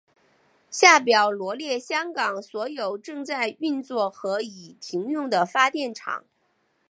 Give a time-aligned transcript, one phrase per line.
[0.71, 6.25] 下表罗列香港所有正在运作和已停用的发电厂。